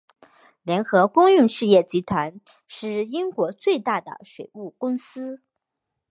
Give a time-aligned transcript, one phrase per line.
[0.63, 5.43] 联合公用事业集团是英国最大的水务公司。